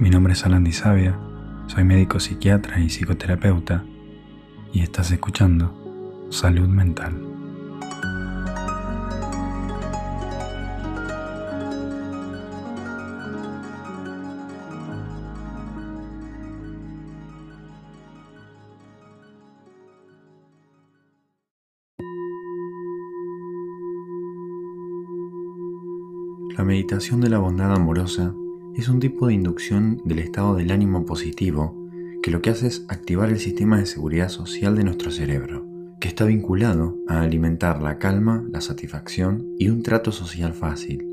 Mi 0.00 0.10
nombre 0.10 0.32
es 0.32 0.46
Alan 0.46 0.72
Sabia, 0.72 1.18
soy 1.66 1.82
médico 1.82 2.20
psiquiatra 2.20 2.78
y 2.78 2.88
psicoterapeuta 2.88 3.84
y 4.72 4.82
estás 4.82 5.10
escuchando 5.10 5.74
Salud 6.30 6.68
Mental. 6.68 7.20
La 26.56 26.62
meditación 26.62 27.20
de 27.20 27.30
la 27.30 27.38
bondad 27.38 27.74
amorosa 27.74 28.32
es 28.78 28.88
un 28.88 29.00
tipo 29.00 29.26
de 29.26 29.34
inducción 29.34 30.00
del 30.04 30.20
estado 30.20 30.54
del 30.54 30.70
ánimo 30.70 31.04
positivo 31.04 31.74
que 32.22 32.30
lo 32.30 32.40
que 32.40 32.50
hace 32.50 32.68
es 32.68 32.86
activar 32.88 33.28
el 33.28 33.40
sistema 33.40 33.76
de 33.76 33.86
seguridad 33.86 34.28
social 34.28 34.76
de 34.76 34.84
nuestro 34.84 35.10
cerebro, 35.10 35.66
que 35.98 36.06
está 36.06 36.24
vinculado 36.24 36.96
a 37.08 37.22
alimentar 37.22 37.82
la 37.82 37.98
calma, 37.98 38.44
la 38.52 38.60
satisfacción 38.60 39.44
y 39.58 39.68
un 39.68 39.82
trato 39.82 40.12
social 40.12 40.52
fácil. 40.52 41.04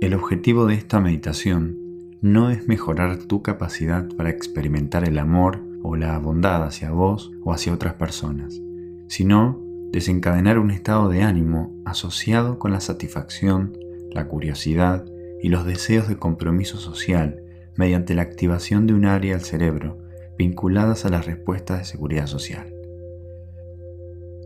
El 0.00 0.14
objetivo 0.14 0.64
de 0.64 0.76
esta 0.76 0.98
meditación 0.98 1.76
no 2.22 2.48
es 2.48 2.68
mejorar 2.68 3.18
tu 3.18 3.42
capacidad 3.42 4.08
para 4.16 4.30
experimentar 4.30 5.06
el 5.06 5.18
amor 5.18 5.62
o 5.82 5.94
la 5.94 6.18
bondad 6.18 6.64
hacia 6.64 6.90
vos 6.90 7.32
o 7.42 7.52
hacia 7.52 7.74
otras 7.74 7.94
personas, 7.94 8.62
sino 9.08 9.62
desencadenar 9.92 10.58
un 10.58 10.70
estado 10.70 11.10
de 11.10 11.22
ánimo 11.22 11.76
asociado 11.84 12.58
con 12.58 12.72
la 12.72 12.80
satisfacción, 12.80 13.76
la 14.10 14.26
curiosidad 14.26 15.04
y 15.44 15.50
los 15.50 15.66
deseos 15.66 16.08
de 16.08 16.16
compromiso 16.16 16.78
social 16.78 17.44
mediante 17.76 18.14
la 18.14 18.22
activación 18.22 18.86
de 18.86 18.94
un 18.94 19.04
área 19.04 19.34
del 19.34 19.44
cerebro 19.44 19.98
vinculadas 20.38 21.04
a 21.04 21.10
las 21.10 21.26
respuestas 21.26 21.80
de 21.80 21.84
seguridad 21.84 22.26
social. 22.26 22.74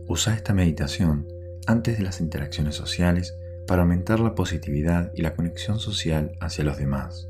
Usa 0.09 0.35
esta 0.35 0.53
meditación 0.53 1.25
antes 1.67 1.97
de 1.97 2.03
las 2.03 2.19
interacciones 2.19 2.75
sociales 2.75 3.33
para 3.65 3.83
aumentar 3.83 4.19
la 4.19 4.35
positividad 4.35 5.13
y 5.15 5.21
la 5.21 5.35
conexión 5.35 5.79
social 5.79 6.33
hacia 6.41 6.65
los 6.65 6.77
demás. 6.77 7.29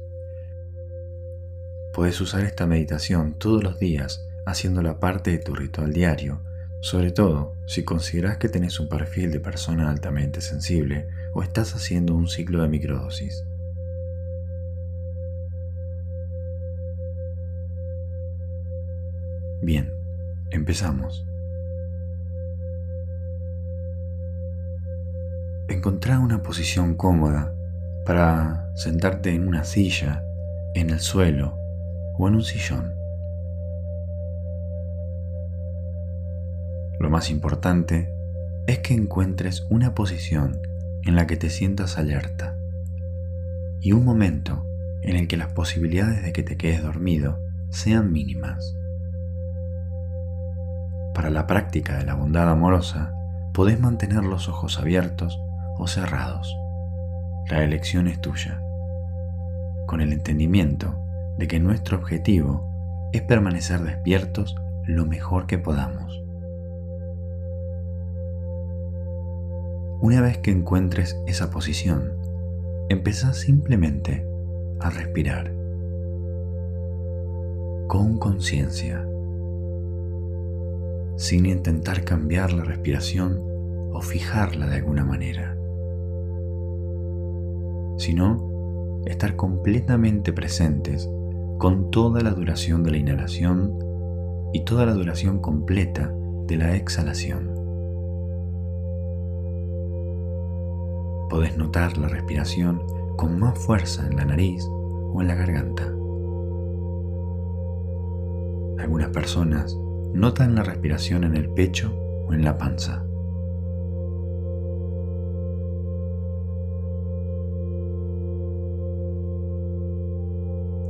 Puedes 1.94 2.20
usar 2.22 2.46
esta 2.46 2.66
meditación 2.66 3.38
todos 3.38 3.64
los 3.64 3.78
días 3.78 4.28
haciéndola 4.48 5.00
parte 5.00 5.30
de 5.30 5.38
tu 5.38 5.54
ritual 5.54 5.94
diario, 5.94 6.42
sobre 6.82 7.12
todo 7.12 7.54
si 7.68 7.84
consideras 7.84 8.38
que 8.38 8.50
tenés 8.50 8.80
un 8.80 8.90
perfil 8.90 9.30
de 9.32 9.40
persona 9.40 9.92
altamente 9.92 10.42
sensible 10.42 11.08
o 11.36 11.44
estás 11.44 11.76
haciendo 11.76 12.16
un 12.16 12.28
ciclo 12.28 12.64
de 12.64 12.68
microdosis. 12.68 13.44
Bien, 19.62 19.94
empezamos. 20.52 21.26
Encontrar 25.68 26.20
una 26.20 26.42
posición 26.42 26.96
cómoda 26.96 27.54
para 28.06 28.72
sentarte 28.76 29.32
en 29.32 29.48
una 29.48 29.66
silla, 29.66 30.24
en 30.76 30.90
el 30.90 31.00
suelo 31.00 31.58
o 32.18 32.28
en 32.28 32.36
un 32.36 32.44
sillón. 32.44 32.94
Lo 37.00 37.10
más 37.10 37.30
importante 37.30 38.14
es 38.68 38.80
que 38.80 38.94
encuentres 38.94 39.66
una 39.70 39.94
posición 39.94 40.62
en 41.04 41.16
la 41.16 41.28
que 41.28 41.36
te 41.36 41.50
sientas 41.50 41.98
alerta 41.98 42.56
y 43.82 43.92
un 43.92 44.06
momento 44.06 44.66
en 45.02 45.18
el 45.18 45.28
que 45.28 45.38
las 45.38 45.52
posibilidades 45.52 46.24
de 46.24 46.34
que 46.34 46.44
te 46.44 46.58
quedes 46.58 46.82
dormido 46.82 47.40
sean 47.70 48.12
mínimas. 48.12 48.79
Para 51.20 51.32
la 51.32 51.48
práctica 51.48 51.98
de 51.98 52.06
la 52.06 52.16
bondad 52.16 52.50
amorosa, 52.50 53.14
podés 53.54 53.78
mantener 53.78 54.24
los 54.24 54.48
ojos 54.48 54.80
abiertos 54.80 55.38
o 55.78 55.86
cerrados. 55.86 56.58
La 57.50 57.62
elección 57.62 58.08
es 58.08 58.22
tuya, 58.22 58.64
con 59.86 60.00
el 60.00 60.14
entendimiento 60.14 60.96
de 61.38 61.50
que 61.50 61.60
nuestro 61.60 61.98
objetivo 61.98 63.10
es 63.12 63.22
permanecer 63.22 63.82
despiertos 63.82 64.56
lo 64.86 65.06
mejor 65.06 65.46
que 65.46 65.58
podamos. 65.58 66.24
Una 70.00 70.22
vez 70.22 70.38
que 70.38 70.52
encuentres 70.52 71.20
esa 71.28 71.52
posición, 71.52 72.14
empezá 72.88 73.34
simplemente 73.34 74.26
a 74.80 74.90
respirar 74.90 75.52
con 77.90 78.18
conciencia 78.20 79.06
sin 81.20 81.46
intentar 81.46 82.06
cambiar 82.06 82.54
la 82.54 82.64
respiración 82.64 83.44
o 83.92 84.02
fijarla 84.02 84.68
de 84.68 84.78
alguna 84.78 85.04
manera, 85.04 85.58
sino 87.98 89.02
estar 89.06 89.36
completamente 89.36 90.32
presentes 90.32 91.10
con 91.58 91.92
toda 91.92 92.22
la 92.22 92.32
duración 92.32 92.84
de 92.84 92.92
la 92.92 92.98
inhalación 92.98 93.78
y 94.54 94.64
toda 94.64 94.86
la 94.86 94.94
duración 94.94 95.40
completa 95.40 96.10
de 96.48 96.56
la 96.56 96.78
exhalación. 96.78 97.54
Podés 101.30 101.58
notar 101.58 101.98
la 101.98 102.08
respiración 102.08 102.82
con 103.18 103.38
más 103.38 103.60
fuerza 103.60 104.08
en 104.08 104.16
la 104.16 104.24
nariz 104.24 104.64
o 104.70 105.18
en 105.20 105.28
la 105.28 105.36
garganta. 105.36 105.84
Algunas 108.82 109.10
personas 109.10 109.78
Notan 110.14 110.56
la 110.56 110.64
respiración 110.64 111.24
en 111.24 111.36
el 111.36 111.50
pecho 111.50 111.94
o 112.28 112.34
en 112.34 112.44
la 112.44 112.58
panza. 112.58 113.06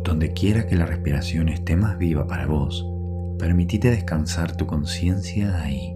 Donde 0.04 0.34
quiera 0.34 0.66
que 0.66 0.76
la 0.76 0.86
respiración 0.86 1.50
esté 1.50 1.76
más 1.76 1.98
viva 1.98 2.26
para 2.26 2.48
vos, 2.48 2.88
permitite 3.38 3.92
descansar 3.92 4.58
tu 4.58 4.66
conciencia 4.66 5.62
ahí. 5.62 5.96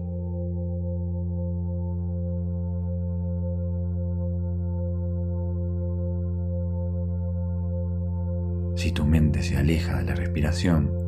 Si 8.76 8.92
tu 8.92 9.04
mente 9.04 9.42
se 9.42 9.56
aleja 9.56 9.98
de 9.98 10.04
la 10.04 10.14
respiración, 10.14 11.03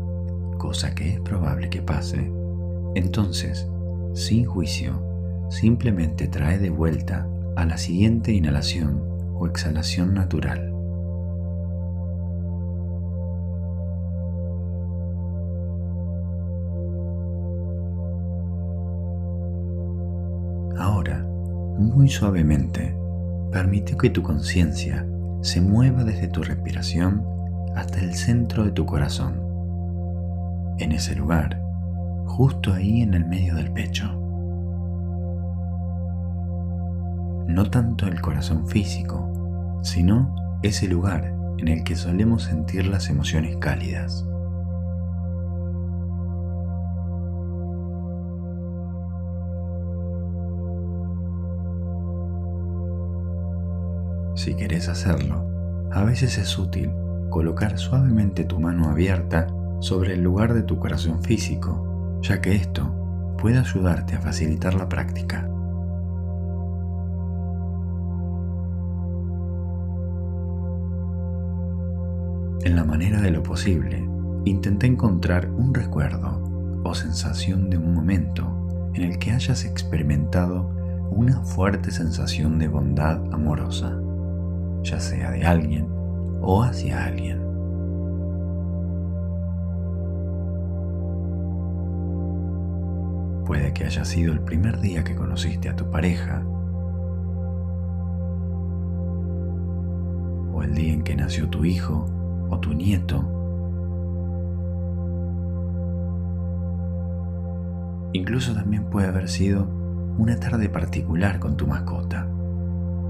cosa 0.57 0.95
que 0.95 1.15
es 1.15 1.21
probable 1.21 1.71
que 1.71 1.83
pase, 1.83 2.33
entonces, 2.95 3.69
sin 4.15 4.45
juicio, 4.45 5.03
simplemente 5.51 6.29
trae 6.29 6.59
de 6.59 6.71
vuelta 6.71 7.29
a 7.55 7.65
la 7.67 7.79
siguiente 7.79 8.33
inhalación 8.33 9.03
o 9.35 9.47
exhalación 9.47 10.15
natural. 10.15 10.73
Ahora, 20.79 21.27
muy 21.79 22.09
suavemente, 22.09 22.97
permite 23.53 23.97
que 23.97 24.11
tu 24.11 24.23
conciencia 24.23 25.07
se 25.43 25.61
mueva 25.61 26.05
desde 26.05 26.29
tu 26.29 26.43
respiración 26.43 27.25
hasta 27.75 28.01
el 28.01 28.15
centro 28.15 28.65
de 28.65 28.73
tu 28.73 28.87
corazón 28.87 29.46
en 30.79 30.93
ese 30.93 31.15
lugar, 31.15 31.63
justo 32.27 32.73
ahí 32.73 33.03
en 33.03 33.15
el 33.15 33.25
medio 33.25 33.55
del 33.55 33.73
pecho. 33.73 34.13
No 37.49 37.71
tanto 37.71 38.07
el 38.07 38.21
corazón 38.21 38.67
físico, 38.67 39.81
sino 39.83 40.35
ese 40.63 40.89
lugar 40.89 41.35
en 41.59 41.69
el 41.69 41.85
que 41.85 41.97
solemos 41.97 42.43
sentir 42.43 42.87
las 42.87 43.09
emociones 43.09 43.57
cálidas. 43.57 44.27
Si 54.35 54.55
querés 54.55 54.89
hacerlo, 54.89 55.49
a 55.93 56.05
veces 56.05 56.37
es 56.37 56.59
útil 56.59 56.93
colocar 57.31 57.79
suavemente 57.79 58.45
tu 58.45 58.61
mano 58.61 58.91
abierta 58.91 59.47
sobre 59.81 60.15
el 60.15 60.23
lugar 60.23 60.55
de 60.55 60.63
tu 60.63 60.79
corazón 60.79 61.23
físico, 61.23 62.21
ya 62.23 62.41
que 62.41 62.55
esto 62.55 62.93
puede 63.39 63.59
ayudarte 63.59 64.17
a 64.17 64.21
facilitar 64.21 64.75
la 64.75 64.89
práctica. 64.89 65.49
En 72.65 72.75
la 72.75 72.85
manera 72.85 73.21
de 73.21 73.31
lo 73.31 73.43
posible, 73.43 74.09
intenta 74.45 74.87
encontrar 74.87 75.49
un 75.51 75.73
recuerdo 75.73 76.43
o 76.83 76.95
sensación 76.95 77.71
de 77.71 77.79
un 77.79 77.95
momento 77.95 78.91
en 78.95 79.03
el 79.03 79.19
que 79.19 79.33
hayas 79.33 79.65
experimentado 79.65 80.71
una 81.11 81.43
fuerte 81.43 81.91
sensación 81.91 82.59
de 82.59 82.69
bondad 82.69 83.23
amorosa, 83.33 83.97
ya 84.83 84.99
sea 84.99 85.31
de 85.31 85.45
alguien 85.45 85.87
o 86.41 86.63
hacia 86.63 87.05
alguien. 87.05 87.46
Puede 93.47 93.73
que 93.73 93.85
haya 93.85 94.05
sido 94.05 94.33
el 94.33 94.41
primer 94.41 94.81
día 94.81 95.05
que 95.05 95.15
conociste 95.15 95.69
a 95.69 95.77
tu 95.77 95.89
pareja, 95.89 96.43
o 100.53 100.63
el 100.65 100.75
día 100.75 100.93
en 100.93 101.03
que 101.05 101.15
nació 101.15 101.49
tu 101.49 101.65
hijo 101.65 102.07
o 102.51 102.59
tu 102.59 102.75
nieto. 102.75 103.25
Incluso 108.15 108.53
también 108.53 108.87
puede 108.87 109.07
haber 109.07 109.29
sido 109.29 109.69
una 110.19 110.41
tarde 110.41 110.69
particular 110.69 111.39
con 111.39 111.57
tu 111.57 111.69
mascota, 111.69 112.27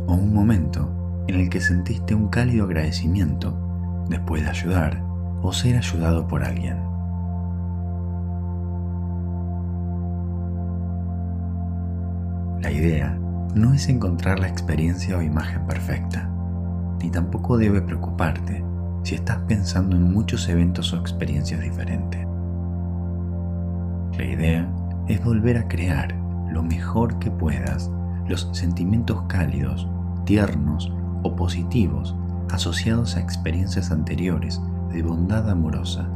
o 0.06 0.12
un 0.12 0.34
momento 0.34 1.24
en 1.28 1.36
el 1.36 1.48
que 1.48 1.60
sentiste 1.60 2.14
un 2.14 2.28
cálido 2.28 2.66
agradecimiento 2.66 4.04
después 4.10 4.42
de 4.42 4.50
ayudar 4.50 5.02
o 5.40 5.50
ser 5.52 5.76
ayudado 5.76 6.28
por 6.28 6.44
alguien. 6.44 6.95
La 12.60 12.70
idea 12.70 13.18
no 13.54 13.74
es 13.74 13.88
encontrar 13.88 14.38
la 14.38 14.48
experiencia 14.48 15.16
o 15.16 15.22
imagen 15.22 15.66
perfecta, 15.66 16.28
ni 17.02 17.10
tampoco 17.10 17.58
debe 17.58 17.82
preocuparte 17.82 18.64
si 19.02 19.14
estás 19.14 19.38
pensando 19.46 19.94
en 19.94 20.12
muchos 20.12 20.48
eventos 20.48 20.92
o 20.92 20.96
experiencias 20.96 21.60
diferentes. 21.60 22.26
La 24.16 24.24
idea 24.24 24.68
es 25.06 25.22
volver 25.22 25.58
a 25.58 25.68
crear 25.68 26.14
lo 26.50 26.62
mejor 26.62 27.18
que 27.18 27.30
puedas 27.30 27.90
los 28.26 28.48
sentimientos 28.52 29.22
cálidos, 29.28 29.86
tiernos 30.24 30.92
o 31.22 31.36
positivos 31.36 32.16
asociados 32.50 33.16
a 33.16 33.20
experiencias 33.20 33.90
anteriores 33.90 34.60
de 34.92 35.02
bondad 35.02 35.48
amorosa 35.50 36.08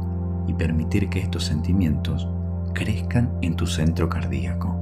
y 0.47 0.53
permitir 0.53 1.09
que 1.09 1.19
estos 1.19 1.45
sentimientos 1.45 2.27
crezcan 2.73 3.29
en 3.41 3.55
tu 3.55 3.67
centro 3.67 4.09
cardíaco. 4.09 4.80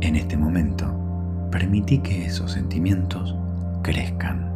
En 0.00 0.14
este 0.14 0.36
momento, 0.36 0.86
permití 1.50 1.98
que 1.98 2.24
esos 2.26 2.52
sentimientos 2.52 3.34
crezcan. 3.82 4.48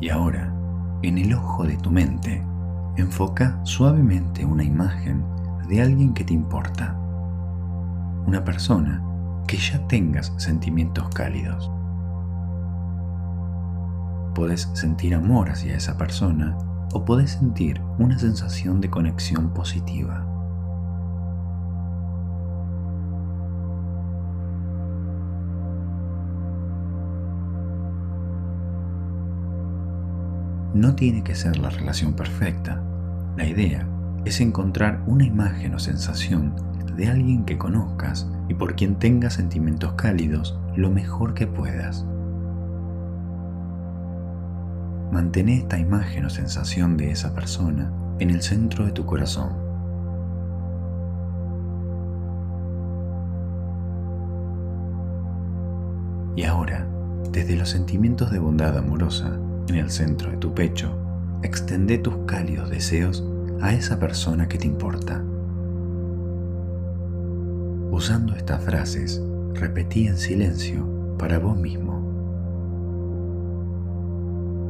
Y 0.00 0.10
ahora, 0.10 0.54
en 1.02 1.16
el 1.16 1.32
ojo 1.32 1.64
de 1.64 1.78
tu 1.78 1.90
mente, 1.90 2.44
enfoca 2.96 3.58
suavemente 3.64 4.44
una 4.44 4.64
imagen 4.64 5.24
de 5.68 5.82
alguien 5.82 6.14
que 6.14 6.24
te 6.24 6.34
importa. 6.34 6.96
Una 8.26 8.44
persona 8.44 9.02
que 9.46 9.56
ya 9.56 9.86
tengas 9.88 10.32
sentimientos 10.36 11.08
cálidos. 11.10 11.70
Puedes 14.34 14.68
sentir 14.74 15.14
amor 15.14 15.50
hacia 15.50 15.76
esa 15.76 15.96
persona 15.96 16.56
o 16.92 17.04
puedes 17.04 17.32
sentir 17.32 17.80
una 17.98 18.18
sensación 18.18 18.80
de 18.80 18.90
conexión 18.90 19.50
positiva. 19.50 20.33
No 30.74 30.96
tiene 30.96 31.22
que 31.22 31.36
ser 31.36 31.56
la 31.56 31.70
relación 31.70 32.14
perfecta. 32.14 32.82
La 33.36 33.46
idea 33.46 33.86
es 34.24 34.40
encontrar 34.40 35.04
una 35.06 35.24
imagen 35.24 35.72
o 35.72 35.78
sensación 35.78 36.52
de 36.96 37.06
alguien 37.06 37.44
que 37.44 37.56
conozcas 37.56 38.28
y 38.48 38.54
por 38.54 38.74
quien 38.74 38.96
tengas 38.96 39.34
sentimientos 39.34 39.92
cálidos 39.92 40.58
lo 40.74 40.90
mejor 40.90 41.34
que 41.34 41.46
puedas. 41.46 42.04
Mantén 45.12 45.48
esta 45.48 45.78
imagen 45.78 46.24
o 46.24 46.30
sensación 46.30 46.96
de 46.96 47.12
esa 47.12 47.34
persona 47.34 47.92
en 48.18 48.30
el 48.30 48.42
centro 48.42 48.84
de 48.84 48.90
tu 48.90 49.06
corazón. 49.06 49.52
Y 56.34 56.42
ahora, 56.42 56.88
desde 57.30 57.54
los 57.54 57.68
sentimientos 57.68 58.32
de 58.32 58.40
bondad 58.40 58.76
amorosa, 58.76 59.38
en 59.68 59.76
el 59.76 59.90
centro 59.90 60.30
de 60.30 60.36
tu 60.36 60.54
pecho, 60.54 60.90
extende 61.42 61.98
tus 61.98 62.16
cálidos 62.26 62.70
deseos 62.70 63.24
a 63.60 63.72
esa 63.72 63.98
persona 63.98 64.48
que 64.48 64.58
te 64.58 64.66
importa. 64.66 65.22
Usando 67.90 68.34
estas 68.34 68.62
frases, 68.62 69.22
repetí 69.54 70.06
en 70.06 70.16
silencio 70.16 71.16
para 71.18 71.38
vos 71.38 71.56
mismo. 71.56 72.02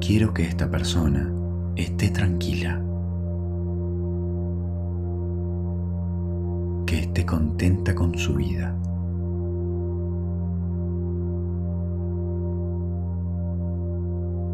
Quiero 0.01 0.35
que 0.35 0.43
esta 0.43 0.71
persona 0.71 1.33
esté 1.77 2.11
tranquila, 2.11 2.81
que 6.87 7.01
esté 7.01 7.25
contenta 7.25 7.95
con 7.95 8.17
su 8.19 8.35
vida. 8.35 8.77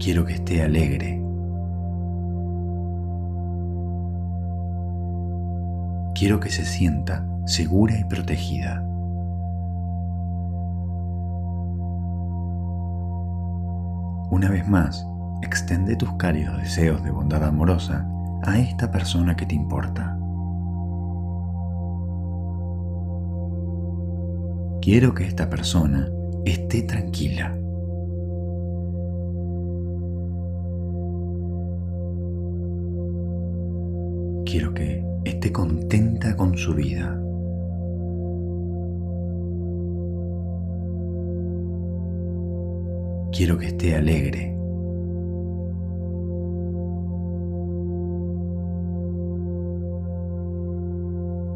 Quiero 0.02 0.24
que 0.24 0.32
esté 0.32 0.62
alegre. 0.62 1.22
Quiero 6.14 6.40
que 6.40 6.48
se 6.48 6.64
sienta 6.64 7.22
segura 7.44 7.98
y 7.98 8.04
protegida. 8.04 8.82
Una 14.30 14.48
vez 14.48 14.66
más, 14.66 15.06
extende 15.42 15.96
tus 15.96 16.14
cálidos 16.14 16.56
deseos 16.56 17.04
de 17.04 17.10
bondad 17.10 17.44
amorosa 17.44 18.08
a 18.42 18.58
esta 18.58 18.90
persona 18.90 19.36
que 19.36 19.44
te 19.44 19.54
importa. 19.54 20.16
Quiero 24.80 25.12
que 25.12 25.26
esta 25.26 25.50
persona 25.50 26.08
esté 26.46 26.84
tranquila. 26.84 27.59
Quiero 34.50 34.74
que 34.74 35.04
esté 35.24 35.52
contenta 35.52 36.34
con 36.34 36.58
su 36.58 36.74
vida. 36.74 37.16
Quiero 43.30 43.56
que 43.58 43.66
esté 43.66 43.94
alegre. 43.94 44.56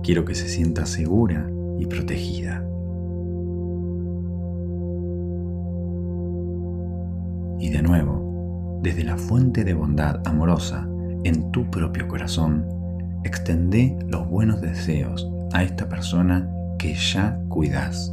Quiero 0.05 0.25
que 0.25 0.37
se 0.37 0.47
sienta 0.47 0.87
segura 0.87 1.51
y 1.81 1.87
protegida. 1.87 2.65
Y 7.59 7.71
de 7.71 7.83
nuevo, 7.83 8.79
desde 8.85 9.03
la 9.03 9.17
fuente 9.17 9.65
de 9.65 9.75
bondad 9.75 10.21
amorosa 10.27 10.89
en 11.25 11.51
tu 11.51 11.69
propio 11.71 12.07
corazón, 12.07 12.74
extendé 13.25 13.97
los 14.07 14.29
buenos 14.29 14.61
deseos 14.61 15.29
a 15.53 15.63
esta 15.63 15.89
persona 15.89 16.51
que 16.79 16.95
ya 16.95 17.41
cuidas. 17.49 18.13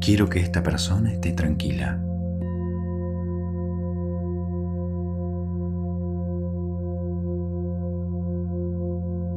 Quiero 0.00 0.28
que 0.28 0.40
esta 0.40 0.62
persona 0.62 1.12
esté 1.12 1.32
tranquila. 1.32 2.02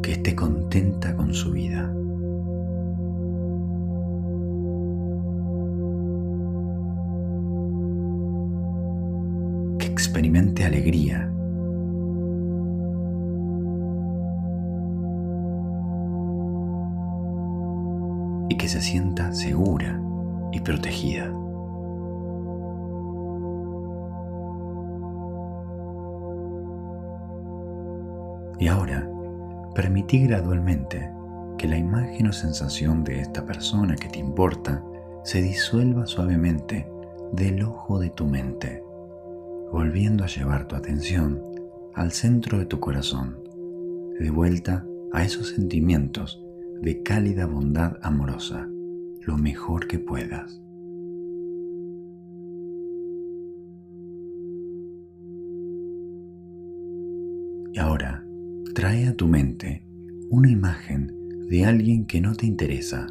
Que 0.02 0.14
esté 0.14 0.36
contenta 0.36 1.16
con 1.16 1.34
su 1.34 1.52
vida. 1.52 1.94
Que 9.78 9.88
experimente 9.88 10.64
alegría 10.64 11.30
y 18.50 18.58
que 18.58 18.68
se 18.68 18.82
sienta 18.82 19.34
segura 19.34 20.02
y 20.52 20.60
protegida. 20.60 21.32
Y 28.60 28.68
ahora, 28.68 29.10
permití 29.76 30.26
gradualmente 30.26 31.12
que 31.58 31.68
la 31.68 31.78
imagen 31.78 32.28
o 32.28 32.34
sensación 32.34 33.04
de 33.04 33.20
esta 33.20 33.46
persona 33.46 33.96
que 33.96 34.08
te 34.08 34.20
importa 34.20 34.84
se 35.24 35.42
disuelva 35.42 36.06
suavemente 36.06 36.88
del 37.32 37.64
ojo 37.64 38.00
de 38.00 38.10
tu 38.10 38.26
mente, 38.28 38.84
volviendo 39.72 40.24
a 40.24 40.28
llevar 40.28 40.68
tu 40.68 40.76
atención 40.76 41.42
al 41.94 42.12
centro 42.12 42.58
de 42.60 42.66
tu 42.66 42.80
corazón, 42.80 43.40
de 44.20 44.30
vuelta 44.30 44.86
a 45.12 45.24
esos 45.24 45.50
sentimientos 45.50 46.43
de 46.84 47.02
cálida 47.02 47.46
bondad 47.46 47.98
amorosa, 48.02 48.70
lo 49.22 49.38
mejor 49.38 49.88
que 49.88 50.00
puedas. 50.00 50.62
Y 57.72 57.80
ahora, 57.80 58.28
trae 58.76 59.08
a 59.08 59.16
tu 59.16 59.30
mente 59.30 59.88
una 60.30 60.52
imagen 60.52 61.16
de 61.50 61.64
alguien 61.64 62.06
que 62.06 62.20
no 62.20 62.36
te 62.36 62.48
interesa, 62.48 63.08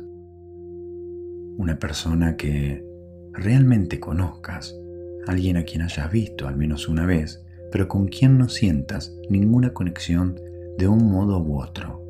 una 1.56 1.78
persona 1.78 2.36
que 2.36 2.84
realmente 3.32 3.98
conozcas, 3.98 4.78
alguien 5.26 5.56
a 5.56 5.64
quien 5.64 5.80
hayas 5.80 6.12
visto 6.12 6.46
al 6.46 6.58
menos 6.58 6.88
una 6.88 7.06
vez, 7.06 7.42
pero 7.70 7.88
con 7.88 8.08
quien 8.08 8.36
no 8.36 8.50
sientas 8.50 9.16
ninguna 9.30 9.72
conexión 9.72 10.38
de 10.76 10.88
un 10.88 11.10
modo 11.10 11.42
u 11.42 11.58
otro. 11.58 12.04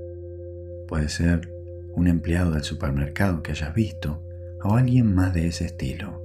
Puede 0.88 1.08
ser 1.08 1.51
un 1.94 2.06
empleado 2.08 2.52
del 2.52 2.64
supermercado 2.64 3.42
que 3.42 3.52
hayas 3.52 3.74
visto 3.74 4.22
o 4.62 4.76
alguien 4.76 5.14
más 5.14 5.34
de 5.34 5.46
ese 5.46 5.64
estilo. 5.64 6.22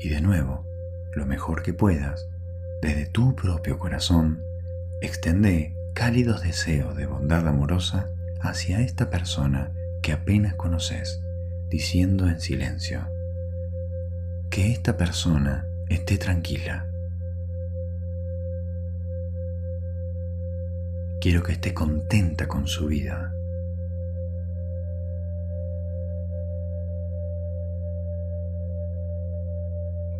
Y 0.00 0.10
de 0.10 0.20
nuevo, 0.20 0.66
lo 1.14 1.24
mejor 1.24 1.62
que 1.62 1.72
puedas, 1.72 2.28
desde 2.82 3.06
tu 3.06 3.34
propio 3.34 3.78
corazón, 3.78 4.42
extende 5.00 5.74
cálidos 5.94 6.42
deseos 6.42 6.96
de 6.96 7.06
bondad 7.06 7.46
amorosa 7.48 8.10
hacia 8.40 8.80
esta 8.80 9.08
persona 9.08 9.72
que 10.02 10.12
apenas 10.12 10.54
conoces, 10.54 11.20
diciendo 11.70 12.28
en 12.28 12.40
silencio, 12.40 13.08
que 14.50 14.70
esta 14.70 14.96
persona 14.96 15.66
esté 15.88 16.18
tranquila. 16.18 16.93
Quiero 21.24 21.42
que 21.42 21.52
esté 21.52 21.72
contenta 21.72 22.46
con 22.46 22.66
su 22.66 22.86
vida. 22.86 23.34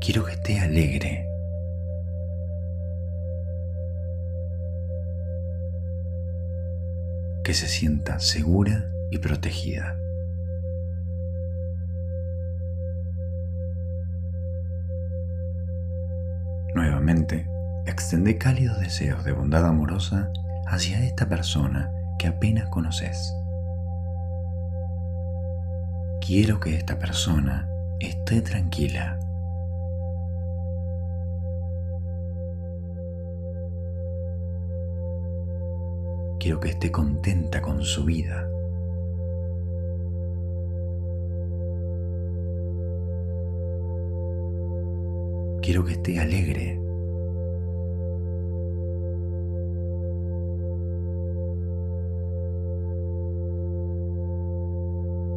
Quiero 0.00 0.24
que 0.24 0.32
esté 0.32 0.60
alegre. 0.60 1.28
Que 7.44 7.52
se 7.52 7.68
sienta 7.68 8.18
segura 8.18 8.90
y 9.10 9.18
protegida. 9.18 9.98
Nuevamente, 16.74 17.46
extende 17.84 18.38
cálidos 18.38 18.80
deseos 18.80 19.22
de 19.22 19.32
bondad 19.32 19.66
amorosa 19.66 20.32
hacia 20.66 21.04
esta 21.04 21.28
persona 21.28 21.92
que 22.18 22.26
apenas 22.26 22.68
conoces. 22.68 23.34
Quiero 26.20 26.58
que 26.58 26.74
esta 26.74 26.98
persona 26.98 27.68
esté 28.00 28.40
tranquila. 28.40 29.18
Quiero 36.38 36.60
que 36.60 36.68
esté 36.68 36.90
contenta 36.90 37.62
con 37.62 37.82
su 37.82 38.04
vida. 38.04 38.48
Quiero 45.62 45.84
que 45.84 45.92
esté 45.92 46.20
alegre. 46.20 46.83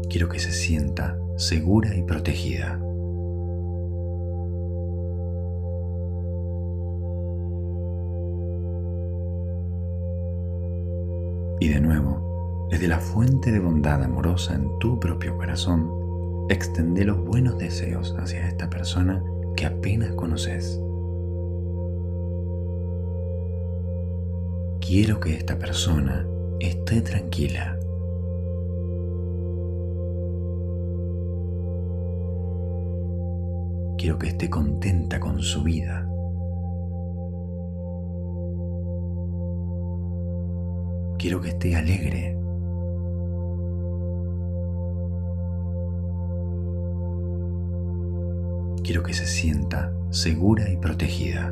Quiero 0.09 0.29
que 0.29 0.39
se 0.39 0.51
sienta 0.51 1.17
segura 1.37 1.95
y 1.95 2.03
protegida. 2.03 2.79
Y 11.59 11.69
de 11.69 11.79
nuevo, 11.81 12.67
desde 12.69 12.87
la 12.87 12.99
fuente 12.99 13.51
de 13.51 13.59
bondad 13.59 14.03
amorosa 14.03 14.53
en 14.53 14.77
tu 14.79 14.99
propio 14.99 15.35
corazón, 15.37 15.89
extende 16.49 17.03
los 17.03 17.17
buenos 17.17 17.57
deseos 17.57 18.15
hacia 18.17 18.47
esta 18.47 18.69
persona 18.69 19.23
que 19.55 19.65
apenas 19.65 20.11
conoces. 20.11 20.79
Quiero 24.79 25.19
que 25.19 25.33
esta 25.33 25.57
persona 25.57 26.25
esté 26.59 27.01
tranquila. 27.01 27.76
Quiero 33.97 34.19
que 34.19 34.27
esté 34.27 34.47
contenta 34.47 35.19
con 35.19 35.39
su 35.41 35.63
vida. 35.63 36.07
Quiero 41.17 41.41
que 41.41 41.49
esté 41.49 41.75
alegre. 41.75 42.37
Quiero 48.83 49.01
que 49.01 49.13
se 49.13 49.25
sienta 49.25 49.91
segura 50.11 50.69
y 50.69 50.77
protegida. 50.77 51.51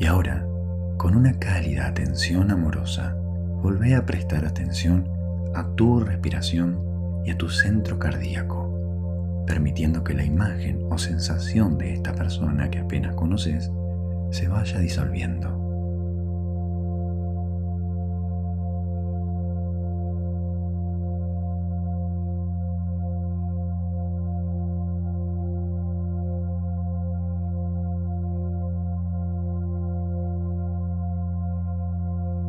Y 0.00 0.06
ahora, 0.06 0.48
con 0.96 1.14
una 1.14 1.38
cálida 1.38 1.86
atención 1.86 2.50
amorosa, 2.50 3.14
volvé 3.62 3.94
a 3.94 4.06
prestar 4.06 4.46
atención 4.46 5.11
a 5.54 5.74
tu 5.74 6.00
respiración 6.00 6.80
y 7.24 7.30
a 7.30 7.38
tu 7.38 7.48
centro 7.48 7.98
cardíaco, 7.98 9.44
permitiendo 9.46 10.02
que 10.02 10.14
la 10.14 10.24
imagen 10.24 10.80
o 10.90 10.98
sensación 10.98 11.78
de 11.78 11.94
esta 11.94 12.14
persona 12.14 12.70
que 12.70 12.78
apenas 12.78 13.14
conoces 13.14 13.70
se 14.30 14.48
vaya 14.48 14.78
disolviendo. 14.78 15.60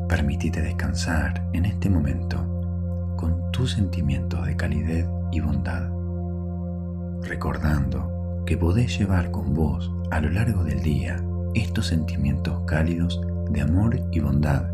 Permitite 0.07 0.62
descansar 0.62 1.50
en 1.53 1.65
este 1.65 1.89
momento 1.89 2.52
tus 3.53 3.74
sentimientos 3.74 4.45
de 4.48 4.57
calidez 4.57 5.07
y 5.31 5.39
bondad, 5.39 5.88
recordando 7.22 8.43
que 8.48 8.57
podés 8.57 8.98
llevar 8.98 9.29
con 9.29 9.53
vos 9.53 9.93
a 10.10 10.19
lo 10.19 10.31
largo 10.31 10.63
del 10.63 10.81
día 10.81 11.24
estos 11.53 11.88
sentimientos 11.88 12.63
cálidos 12.65 13.22
de 13.51 13.62
amor 13.62 14.01
y 14.12 14.19
bondad 14.19 14.65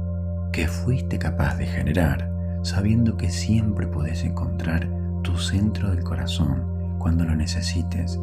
que 0.53 0.69
fuiste 0.69 1.19
capaz 1.19 1.57
de 1.57 1.65
generar 1.67 2.31
sabiendo 2.63 3.17
que 3.17 3.29
siempre 3.29 3.85
podés 3.85 4.23
encontrar 4.23 4.89
tu 5.23 5.37
centro 5.37 5.89
del 5.89 6.03
corazón 6.03 6.95
cuando 6.99 7.25
lo 7.25 7.35
necesites 7.35 8.17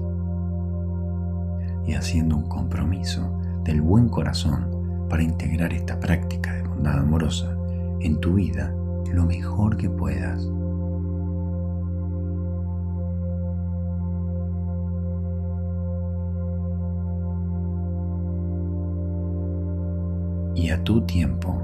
y 1.86 1.92
haciendo 1.92 2.34
un 2.34 2.48
compromiso 2.48 3.30
del 3.62 3.82
buen 3.82 4.08
corazón 4.08 5.06
para 5.10 5.22
integrar 5.22 5.74
esta 5.74 6.00
práctica 6.00 6.54
de 6.54 6.62
bondad 6.62 6.98
amorosa 6.98 7.54
en 8.00 8.18
tu 8.20 8.34
vida 8.34 8.74
lo 9.12 9.24
mejor 9.24 9.76
que 9.76 9.90
puedas. 9.90 10.48
Y 20.54 20.70
a 20.70 20.82
tu 20.82 21.02
tiempo, 21.02 21.60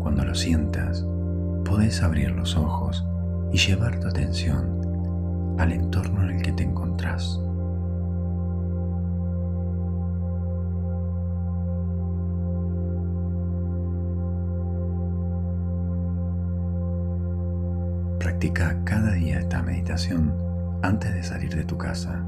cuando 0.00 0.24
lo 0.24 0.34
sientas, 0.34 1.04
puedes 1.64 2.02
abrir 2.02 2.30
los 2.32 2.56
ojos 2.56 3.04
y 3.52 3.58
llevar 3.58 3.98
tu 4.00 4.08
atención 4.08 5.56
al 5.58 5.72
entorno 5.72 6.22
en 6.24 6.36
el 6.36 6.42
que 6.42 6.52
te 6.52 6.64
encontrás. 6.64 7.43
Practica 18.18 18.78
cada 18.84 19.12
día 19.12 19.38
esta 19.38 19.62
meditación 19.62 20.34
antes 20.82 21.12
de 21.14 21.22
salir 21.22 21.54
de 21.54 21.64
tu 21.64 21.78
casa. 21.78 22.24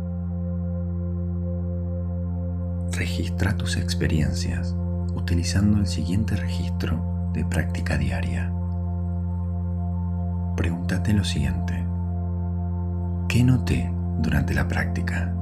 registra 2.97 3.57
tus 3.57 3.77
experiencias 3.77 4.75
utilizando 5.15 5.79
el 5.79 5.87
siguiente 5.87 6.35
registro 6.37 7.31
de 7.33 7.45
práctica 7.45 7.99
diaria. 7.99 8.53
Pregúntate 10.57 11.13
lo 11.13 11.25
siguiente. 11.25 11.87
¿Qué 13.29 13.45
noté 13.45 13.91
durante 14.19 14.55
la 14.55 14.67
práctica? 14.67 15.35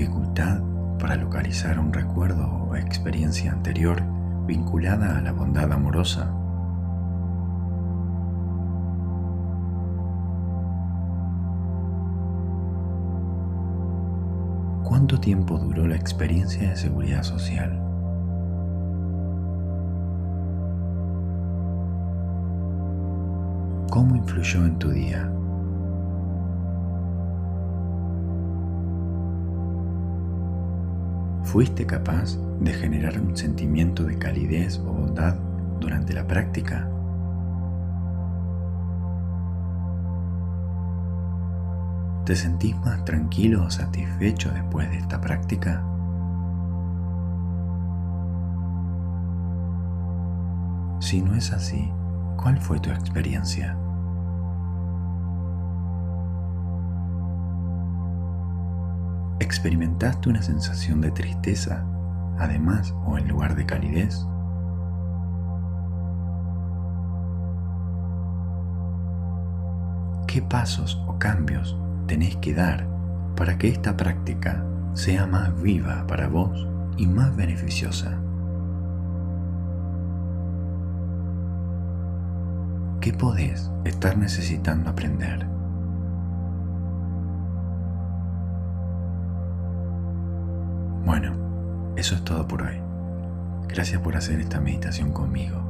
Dificultad 0.00 0.62
para 0.98 1.16
localizar 1.16 1.78
un 1.78 1.92
recuerdo 1.92 2.46
o 2.46 2.74
experiencia 2.74 3.52
anterior 3.52 4.02
vinculada 4.46 5.18
a 5.18 5.20
la 5.20 5.32
bondad 5.32 5.70
amorosa? 5.70 6.32
¿Cuánto 14.84 15.20
tiempo 15.20 15.58
duró 15.58 15.86
la 15.86 15.96
experiencia 15.96 16.70
de 16.70 16.76
seguridad 16.76 17.22
social? 17.22 17.78
¿Cómo 23.90 24.16
influyó 24.16 24.64
en 24.64 24.78
tu 24.78 24.90
día? 24.92 25.30
¿Fuiste 31.50 31.84
capaz 31.84 32.38
de 32.60 32.72
generar 32.72 33.20
un 33.20 33.36
sentimiento 33.36 34.04
de 34.04 34.16
calidez 34.16 34.78
o 34.78 34.92
bondad 34.92 35.34
durante 35.80 36.12
la 36.12 36.24
práctica? 36.24 36.88
¿Te 42.24 42.36
sentís 42.36 42.76
más 42.84 43.04
tranquilo 43.04 43.64
o 43.64 43.70
satisfecho 43.70 44.52
después 44.52 44.88
de 44.90 44.98
esta 44.98 45.20
práctica? 45.20 45.84
Si 51.00 51.20
no 51.20 51.34
es 51.34 51.52
así, 51.52 51.90
¿cuál 52.36 52.60
fue 52.60 52.78
tu 52.78 52.90
experiencia? 52.90 53.76
¿Experimentaste 59.40 60.28
una 60.28 60.42
sensación 60.42 61.00
de 61.00 61.10
tristeza, 61.12 61.82
además 62.38 62.94
o 63.06 63.16
en 63.16 63.26
lugar 63.26 63.56
de 63.56 63.64
calidez? 63.64 64.26
¿Qué 70.26 70.42
pasos 70.42 71.02
o 71.06 71.18
cambios 71.18 71.76
tenés 72.06 72.36
que 72.36 72.52
dar 72.52 72.86
para 73.34 73.56
que 73.56 73.68
esta 73.68 73.96
práctica 73.96 74.62
sea 74.92 75.26
más 75.26 75.60
viva 75.62 76.06
para 76.06 76.28
vos 76.28 76.68
y 76.98 77.06
más 77.06 77.34
beneficiosa? 77.34 78.20
¿Qué 83.00 83.14
podés 83.14 83.72
estar 83.86 84.18
necesitando 84.18 84.90
aprender? 84.90 85.59
Eso 92.00 92.14
es 92.14 92.24
todo 92.24 92.48
por 92.48 92.62
hoy. 92.62 92.80
Gracias 93.68 94.00
por 94.00 94.16
hacer 94.16 94.40
esta 94.40 94.58
meditación 94.58 95.12
conmigo. 95.12 95.60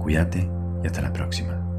Cuídate 0.00 0.50
y 0.82 0.86
hasta 0.86 1.00
la 1.00 1.12
próxima. 1.12 1.69